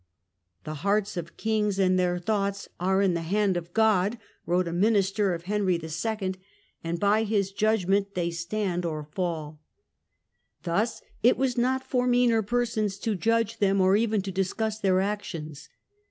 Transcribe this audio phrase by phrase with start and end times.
[0.65, 4.73] "The hearts of kings and their thoughts are in the hand of God," wrote a
[4.73, 6.33] minister of Henry II.,"
[6.83, 9.61] and by His judgment they stand or fall."
[10.63, 15.01] Thus it was not for meaner persons to judge them or even to discuss their
[15.01, 15.69] actions.